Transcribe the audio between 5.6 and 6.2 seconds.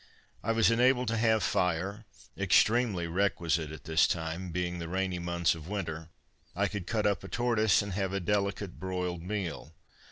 winter.